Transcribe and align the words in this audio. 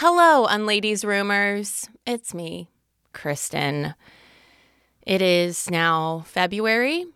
Hello, 0.00 0.44
Unladies 0.44 1.06
Roomers. 1.06 1.88
It's 2.06 2.34
me, 2.34 2.68
Cristen. 3.14 3.94
It 5.06 5.22
is 5.22 5.70
now 5.70 6.22
February, 6.26 7.06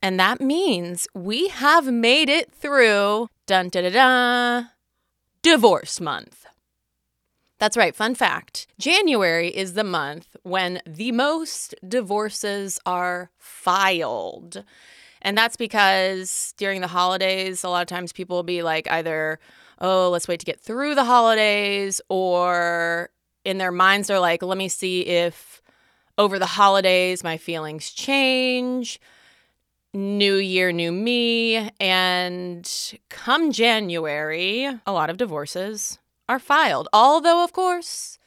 and 0.00 0.20
that 0.20 0.40
means 0.40 1.08
we 1.14 1.48
have 1.48 1.92
made 1.92 2.28
it 2.28 2.52
through 2.52 3.26
dun 3.48 3.70
da 3.70 3.82
da 3.82 3.90
da 3.90 4.66
divorce 5.42 6.00
month. 6.00 6.46
That's 7.58 7.76
right, 7.76 7.92
fun 7.92 8.14
fact. 8.14 8.68
January 8.78 9.48
is 9.48 9.72
the 9.72 9.82
month 9.82 10.36
when 10.44 10.80
the 10.86 11.10
most 11.10 11.74
divorces 11.88 12.78
are 12.86 13.32
filed. 13.36 14.62
And 15.22 15.36
that's 15.36 15.56
because 15.56 16.54
during 16.56 16.82
the 16.82 16.86
holidays, 16.86 17.64
a 17.64 17.68
lot 17.68 17.82
of 17.82 17.88
times 17.88 18.12
people 18.12 18.36
will 18.36 18.44
be 18.44 18.62
like 18.62 18.88
either 18.88 19.40
oh, 19.82 20.08
let's 20.10 20.28
wait 20.28 20.40
to 20.40 20.46
get 20.46 20.60
through 20.60 20.94
the 20.94 21.04
holidays, 21.04 22.00
or 22.08 23.10
in 23.44 23.58
their 23.58 23.72
minds, 23.72 24.08
they're 24.08 24.20
like, 24.20 24.42
let 24.42 24.56
me 24.56 24.68
see 24.68 25.02
if 25.02 25.60
over 26.16 26.38
the 26.38 26.46
holidays 26.46 27.24
my 27.24 27.36
feelings 27.36 27.90
change. 27.90 29.00
New 29.92 30.36
year, 30.36 30.72
new 30.72 30.92
me. 30.92 31.70
And 31.80 32.98
come 33.10 33.52
January, 33.52 34.66
a 34.86 34.92
lot 34.92 35.10
of 35.10 35.18
divorces 35.18 35.98
are 36.28 36.38
filed. 36.38 36.88
Although, 36.92 37.44
of 37.44 37.52
course, 37.52 38.18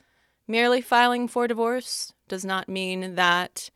merely 0.47 0.81
filing 0.81 1.27
for 1.27 1.47
divorce 1.47 2.13
does 2.27 2.43
not 2.43 2.69
mean 2.69 3.15
that 3.15 3.69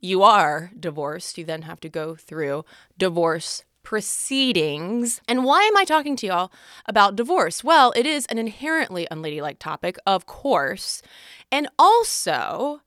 you 0.00 0.22
are 0.22 0.72
divorced. 0.78 1.38
You 1.38 1.44
then 1.44 1.62
have 1.62 1.80
to 1.80 1.88
go 1.88 2.16
through 2.16 2.64
divorce 2.98 3.64
proceedings. 3.82 5.20
And 5.28 5.44
why 5.44 5.62
am 5.62 5.76
I 5.76 5.84
talking 5.84 6.16
to 6.16 6.26
y'all 6.26 6.52
about 6.86 7.16
divorce? 7.16 7.62
Well, 7.62 7.92
it 7.96 8.06
is 8.06 8.26
an 8.26 8.38
inherently 8.38 9.06
unladylike 9.10 9.58
topic, 9.58 9.96
of 10.06 10.26
course. 10.26 11.02
And 11.50 11.68
also, 11.78 12.80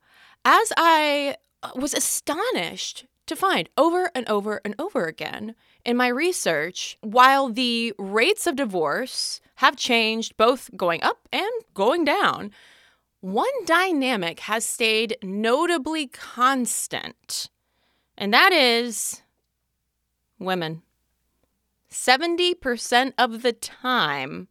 as 0.44 0.72
I 0.76 1.36
uh, 1.62 1.70
was 1.74 1.94
astonished 1.94 3.06
to 3.26 3.36
find 3.36 3.68
over 3.76 4.10
and 4.14 4.28
over 4.28 4.60
and 4.64 4.74
over 4.78 5.06
again 5.06 5.54
in 5.84 5.96
my 5.96 6.08
research, 6.08 6.96
while 7.00 7.48
the 7.48 7.92
rates 7.98 8.46
of 8.46 8.56
divorce 8.56 9.40
have 9.56 9.76
changed 9.76 10.36
both 10.36 10.70
going 10.76 11.02
up 11.02 11.28
and 11.32 11.50
going 11.74 12.04
down, 12.04 12.50
one 13.20 13.64
dynamic 13.64 14.40
has 14.40 14.64
stayed 14.64 15.16
notably 15.22 16.06
constant, 16.06 17.50
and 18.16 18.32
that 18.32 18.52
is 18.52 19.22
women. 20.38 20.82
70% 21.96 23.12
of 23.18 23.42
the 23.42 23.52
time 23.52 24.48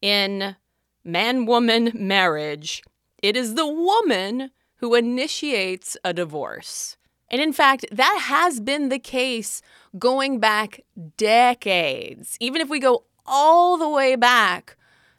in 0.00 0.56
man 1.04 1.44
woman 1.44 1.92
marriage, 1.94 2.82
it 3.22 3.36
is 3.36 3.54
the 3.54 3.66
woman 3.66 4.50
who 4.76 4.94
initiates 4.94 5.96
a 6.02 6.12
divorce. 6.14 6.96
And 7.30 7.40
in 7.40 7.52
fact, 7.52 7.84
that 7.92 8.18
has 8.22 8.60
been 8.60 8.88
the 8.88 8.98
case 8.98 9.62
going 9.98 10.40
back 10.40 10.80
decades. 11.16 12.36
Even 12.40 12.60
if 12.60 12.68
we 12.68 12.80
go 12.80 13.04
all 13.26 13.76
the 13.76 13.88
way 13.88 14.16
back 14.16 14.76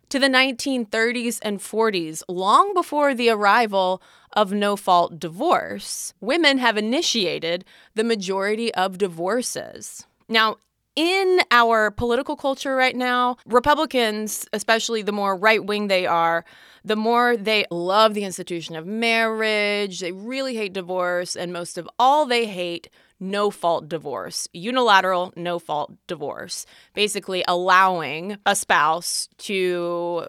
to 0.10 0.20
the 0.20 0.28
1930s 0.28 1.40
and 1.42 1.60
40s, 1.60 2.24
long 2.28 2.74
before 2.74 3.14
the 3.14 3.30
arrival 3.30 4.02
of 4.34 4.52
no 4.52 4.76
fault 4.76 5.20
divorce, 5.20 6.14
women 6.20 6.58
have 6.58 6.76
initiated 6.76 7.64
the 7.96 8.04
majority 8.04 8.74
of 8.74 8.98
divorces. 8.98 10.06
Now, 10.28 10.58
in 10.96 11.40
our 11.52 11.92
political 11.92 12.36
culture 12.36 12.76
right 12.76 12.96
now, 12.96 13.38
Republicans, 13.46 14.48
especially 14.54 15.02
the 15.02 15.12
more 15.12 15.36
right 15.36 15.64
wing 15.64 15.88
they 15.88 16.06
are, 16.06 16.44
the 16.84 16.96
more 16.96 17.38
they 17.38 17.66
love 17.72 18.14
the 18.14 18.24
institution 18.24 18.76
of 18.76 18.86
marriage, 18.86 20.00
they 20.00 20.12
really 20.12 20.56
hate 20.56 20.74
divorce, 20.74 21.36
and 21.36 21.54
most 21.54 21.78
of 21.78 21.90
all, 22.00 22.26
they 22.26 22.46
hate 22.46 22.90
no 23.20 23.52
fault 23.52 23.88
divorce, 23.88 24.48
unilateral 24.52 25.32
no 25.36 25.60
fault 25.60 25.94
divorce, 26.08 26.66
basically 26.96 27.44
allowing 27.48 28.38
a 28.46 28.56
spouse 28.56 29.30
to 29.38 30.28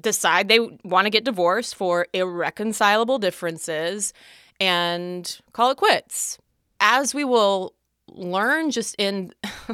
decide 0.00 0.48
they 0.48 0.60
want 0.84 1.06
to 1.06 1.10
get 1.10 1.24
divorced 1.24 1.74
for 1.74 2.06
irreconcilable 2.12 3.18
differences 3.18 4.12
and 4.60 5.40
call 5.52 5.70
it 5.70 5.76
quits. 5.76 6.38
As 6.80 7.14
we 7.14 7.24
will 7.24 7.74
learn 8.08 8.70
just 8.70 8.94
in 8.98 9.32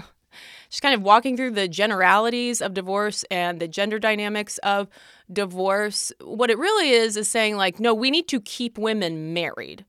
just 0.70 0.82
kind 0.82 0.94
of 0.94 1.02
walking 1.02 1.36
through 1.36 1.50
the 1.50 1.68
generalities 1.68 2.62
of 2.62 2.74
divorce 2.74 3.24
and 3.30 3.60
the 3.60 3.68
gender 3.68 3.98
dynamics 3.98 4.58
of 4.58 4.88
divorce, 5.32 6.12
what 6.22 6.50
it 6.50 6.58
really 6.58 6.90
is 6.90 7.16
is 7.16 7.28
saying, 7.28 7.56
like, 7.56 7.80
no, 7.80 7.92
we 7.92 8.10
need 8.10 8.28
to 8.28 8.40
keep 8.40 8.78
women 8.78 9.32
married. 9.34 9.84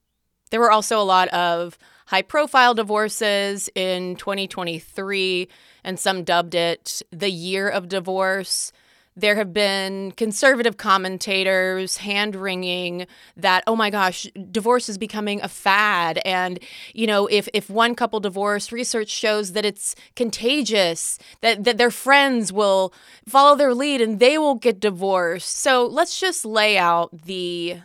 There 0.50 0.60
were 0.60 0.72
also 0.72 1.00
a 1.00 1.04
lot 1.04 1.30
of 1.30 1.78
high 2.08 2.24
profile 2.24 2.74
divorces 2.74 3.70
in 3.74 4.16
2023, 4.18 5.48
and 5.84 6.00
some 6.00 6.24
dubbed 6.24 6.56
it 6.56 7.02
the 7.12 7.32
year 7.32 7.70
of 7.70 7.88
divorce. 7.88 8.72
There 9.16 9.36
have 9.36 9.54
been 9.54 10.14
conservative 10.14 10.78
commentators 10.78 11.98
hand 11.98 12.36
wringing 12.36 13.08
that, 13.36 13.64
oh 13.68 13.76
my 13.76 13.90
gosh, 13.90 14.26
divorce 14.50 14.88
is 14.88 14.98
becoming 14.98 15.42
a 15.42 15.50
fad. 15.50 16.22
And, 16.24 16.60
you 16.94 17.08
know, 17.08 17.28
if, 17.28 17.50
if 17.54 17.70
one 17.70 17.94
couple 17.94 18.22
divorced, 18.22 18.72
research 18.72 19.10
shows 19.10 19.52
that 19.52 19.66
it's 19.66 19.96
contagious, 20.16 21.20
that, 21.42 21.66
that 21.66 21.78
their 21.78 21.92
friends 21.92 22.54
will 22.54 22.94
follow 23.28 23.56
their 23.56 23.74
lead 23.74 24.00
and 24.00 24.20
they 24.20 24.38
will 24.38 24.56
get 24.56 24.80
divorced. 24.80 25.58
So 25.58 25.86
let's 25.86 26.20
just 26.20 26.46
lay 26.46 26.78
out 26.78 27.10
the 27.26 27.80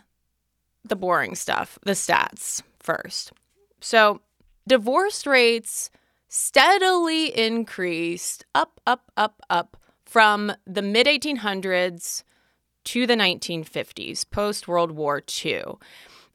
the 0.89 0.95
boring 0.95 1.35
stuff, 1.35 1.81
the 1.83 1.93
stats 1.93 2.63
first. 2.79 3.33
So 3.81 4.21
divorce 4.69 5.27
rates 5.27 5.91
steadily 6.29 7.37
increased 7.37 8.45
up, 8.55 8.81
up, 8.87 9.11
up, 9.17 9.43
up 9.51 9.77
from 10.07 10.53
the 10.67 10.83
mid 10.83 11.07
1800s 11.07 12.23
to 12.85 13.07
the 13.07 13.17
1950s, 13.17 14.25
post 14.31 14.69
World 14.69 14.93
War 14.93 15.23
II. 15.45 15.65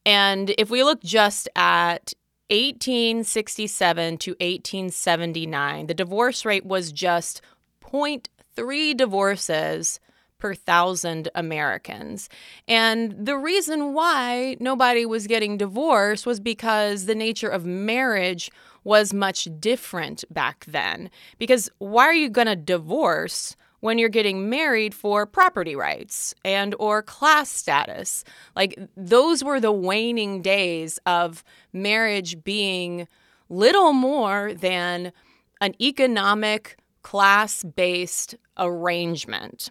And 0.05 0.53
if 0.57 0.69
we 0.69 0.83
look 0.83 1.01
just 1.01 1.47
at 1.55 2.13
1867 2.49 4.17
to 4.17 4.31
1879, 4.31 5.87
the 5.87 5.93
divorce 5.93 6.43
rate 6.43 6.65
was 6.65 6.91
just 6.91 7.41
0.3 7.81 8.97
divorces 8.97 9.99
per 10.41 10.53
thousand 10.53 11.29
Americans. 11.35 12.28
And 12.68 13.16
the 13.25 13.38
reason 13.38 13.94
why 13.94 14.57
nobody 14.59 15.06
was 15.06 15.28
getting 15.28 15.57
divorced 15.57 16.25
was 16.25 16.41
because 16.41 17.06
the 17.06 17.15
nature 17.15 17.48
of 17.48 17.65
marriage 17.65 18.51
was 18.83 19.13
much 19.13 19.48
different 19.60 20.25
back 20.30 20.65
then. 20.68 21.10
Because 21.38 21.69
why 21.77 22.04
are 22.04 22.13
you 22.13 22.30
going 22.30 22.48
to 22.48 22.56
divorce 22.56 23.56
when 23.81 23.98
you're 23.98 24.10
getting 24.10 24.50
married 24.50 24.94
for 24.94 25.25
property 25.25 25.75
rights 25.75 26.33
and 26.45 26.74
or 26.80 27.01
class 27.01 27.50
status. 27.50 28.24
Like 28.56 28.80
those 28.95 29.44
were 29.44 29.60
the 29.60 29.71
waning 29.71 30.42
days 30.42 31.00
of 31.06 31.44
marriage 31.74 32.44
being 32.44 33.07
little 33.50 33.92
more 33.92 34.54
than 34.54 35.12
an 35.60 35.74
economic 35.81 36.77
class-based 37.01 38.36
arrangement. 38.57 39.69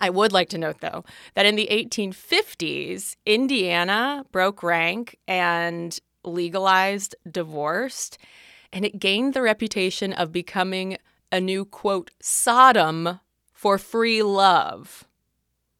I 0.00 0.10
would 0.10 0.32
like 0.32 0.48
to 0.50 0.58
note, 0.58 0.80
though, 0.80 1.04
that 1.34 1.46
in 1.46 1.56
the 1.56 1.68
1850s, 1.70 3.16
Indiana 3.26 4.24
broke 4.32 4.62
rank 4.62 5.18
and 5.28 5.98
legalized 6.24 7.14
divorce, 7.30 8.10
and 8.72 8.84
it 8.84 8.98
gained 8.98 9.34
the 9.34 9.42
reputation 9.42 10.12
of 10.12 10.32
becoming 10.32 10.96
a 11.30 11.40
new, 11.40 11.64
quote, 11.64 12.10
Sodom 12.20 13.20
for 13.52 13.78
free 13.78 14.22
love. 14.22 15.04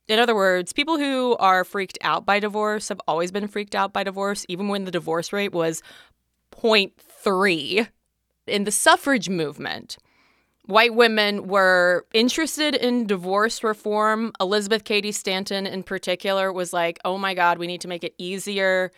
In 0.06 0.18
other 0.18 0.34
words, 0.34 0.72
people 0.72 0.98
who 0.98 1.36
are 1.38 1.64
freaked 1.64 1.98
out 2.02 2.26
by 2.26 2.40
divorce 2.40 2.88
have 2.88 3.00
always 3.06 3.30
been 3.30 3.46
freaked 3.48 3.74
out 3.74 3.92
by 3.92 4.02
divorce, 4.02 4.44
even 4.48 4.68
when 4.68 4.84
the 4.84 4.90
divorce 4.90 5.32
rate 5.32 5.52
was 5.52 5.82
0.3. 6.52 7.88
In 8.46 8.64
the 8.64 8.72
suffrage 8.72 9.28
movement, 9.28 9.96
white 10.70 10.94
women 10.94 11.48
were 11.48 12.06
interested 12.14 12.74
in 12.74 13.06
divorce 13.06 13.62
reform. 13.62 14.32
Elizabeth 14.40 14.84
Cady 14.84 15.12
Stanton, 15.12 15.66
in 15.66 15.82
particular, 15.82 16.52
was 16.52 16.72
like, 16.72 16.98
oh 17.04 17.18
my 17.18 17.34
God, 17.34 17.58
we 17.58 17.66
need 17.66 17.80
to 17.82 17.88
make 17.88 18.04
it 18.04 18.14
easier 18.18 18.90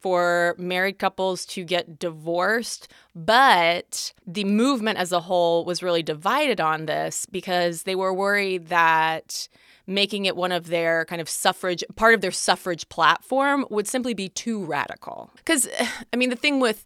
for 0.00 0.54
married 0.58 0.98
couples 0.98 1.44
to 1.46 1.64
get 1.64 1.98
divorced. 1.98 2.88
But 3.14 4.12
the 4.26 4.44
movement 4.44 4.98
as 4.98 5.12
a 5.12 5.20
whole 5.20 5.64
was 5.64 5.82
really 5.82 6.02
divided 6.02 6.60
on 6.60 6.86
this 6.86 7.26
because 7.26 7.82
they 7.82 7.94
were 7.94 8.14
worried 8.14 8.68
that 8.68 9.48
making 9.86 10.26
it 10.26 10.36
one 10.36 10.52
of 10.52 10.66
their 10.66 11.04
kind 11.04 11.20
of 11.20 11.28
suffrage, 11.28 11.84
part 11.94 12.14
of 12.14 12.20
their 12.20 12.32
suffrage 12.32 12.88
platform 12.88 13.64
would 13.70 13.86
simply 13.86 14.14
be 14.14 14.28
too 14.28 14.64
radical. 14.64 15.30
Because, 15.36 15.68
I 16.12 16.16
mean, 16.16 16.30
the 16.30 16.36
thing 16.36 16.60
with 16.60 16.84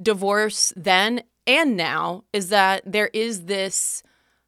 divorce 0.00 0.72
then 0.76 1.22
and 1.48 1.76
now 1.76 2.24
is 2.32 2.50
that 2.50 2.82
there 2.84 3.10
is 3.14 3.46
this 3.46 4.02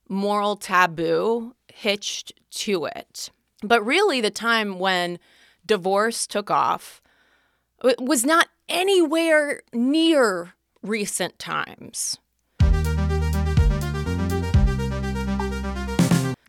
moral 0.09 0.55
taboo 0.55 1.55
hitched 1.73 2.33
to 2.51 2.85
it. 2.85 3.31
But 3.63 3.85
really, 3.85 4.21
the 4.21 4.31
time 4.31 4.79
when 4.79 5.19
divorce 5.65 6.27
took 6.27 6.51
off 6.51 7.01
was 7.99 8.25
not 8.25 8.49
anywhere 8.69 9.63
near 9.73 10.53
recent 10.83 11.39
times. 11.39 12.19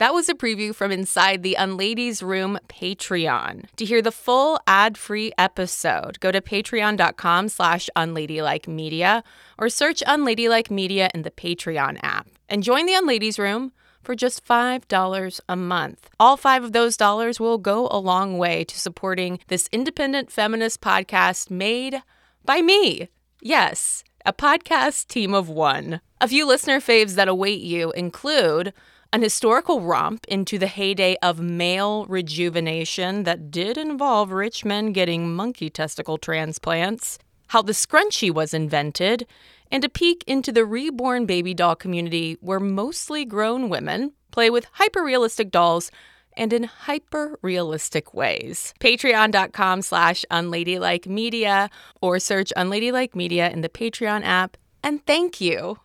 That 0.02 0.16
was 0.16 0.30
a 0.30 0.34
preview 0.34 0.74
from 0.74 0.92
inside 0.92 1.44
the 1.44 1.54
Unladies 1.54 2.24
Room 2.24 2.58
Patreon. 2.68 3.66
To 3.76 3.86
hear 3.86 4.02
the 4.02 4.12
full 4.12 4.60
ad-free 4.66 5.32
episode, 5.38 6.20
go 6.20 6.32
to 6.32 6.42
patreon.com 6.42 7.50
slash 7.50 7.88
unladylikemedia 7.96 9.22
or 9.60 9.70
search 9.70 10.02
Unladylike 10.08 10.72
Media 10.72 11.12
in 11.14 11.22
the 11.22 11.30
Patreon 11.30 12.00
app. 12.02 12.28
And 12.50 12.64
join 12.64 12.88
the 12.88 12.96
Unladies 12.96 13.38
Room 13.38 13.74
for 14.02 14.16
just 14.16 14.44
$5 14.44 15.40
a 15.48 15.56
month. 15.56 16.10
All 16.20 16.36
five 16.36 16.64
of 16.64 16.72
those 16.72 16.98
dollars 16.98 17.40
will 17.40 17.60
go 17.60 17.88
a 17.92 18.00
long 18.00 18.40
way 18.40 18.64
to 18.64 18.80
supporting 18.80 19.38
this 19.50 19.70
independent 19.72 20.32
feminist 20.32 20.82
podcast 20.82 21.52
made 21.52 22.02
by 22.44 22.64
me. 22.64 23.10
Yes, 23.40 24.04
a 24.26 24.34
podcast 24.34 25.10
team 25.10 25.36
of 25.36 25.48
one. 25.48 26.02
A 26.20 26.28
few 26.28 26.48
listener 26.48 26.80
faves 26.80 27.14
that 27.14 27.28
await 27.28 27.62
you 27.62 27.92
include 27.92 28.74
an 29.14 29.22
historical 29.22 29.82
romp 29.82 30.26
into 30.30 30.58
the 30.58 30.68
heyday 30.68 31.18
of 31.22 31.42
male 31.42 32.06
rejuvenation 32.06 33.24
that 33.24 33.52
did 33.52 33.78
involve 33.78 34.32
rich 34.32 34.64
men 34.64 34.94
getting 34.94 35.36
monkey 35.36 35.70
testicle 35.70 36.18
transplants, 36.18 37.20
how 37.48 37.62
the 37.62 37.74
scrunchie 37.74 38.34
was 38.34 38.54
invented, 38.54 39.28
and 39.70 39.84
a 39.84 39.90
peek 39.90 40.24
into 40.28 40.52
the 40.52 40.66
reborn 40.66 41.26
baby 41.26 41.54
doll 41.54 41.76
community 41.76 42.38
where 42.40 42.60
mostly 42.60 43.26
grown 43.26 43.68
women 43.68 44.14
play 44.32 44.50
with 44.50 44.66
hyper 44.74 45.04
realistic 45.04 45.52
dolls 45.52 45.92
and 46.38 46.54
in 46.54 46.64
hyper 46.64 47.38
realistic 47.42 48.14
ways. 48.14 48.74
Patreon.com 48.80 49.82
slash 49.82 50.24
unladylike 50.32 51.06
media 51.06 51.70
or 52.02 52.18
search 52.18 52.54
unladylike 52.56 53.14
media 53.14 53.50
in 53.50 53.60
the 53.60 53.68
Patreon 53.68 54.24
app. 54.24 54.56
And 54.82 55.06
thank 55.06 55.42
you 55.42 55.78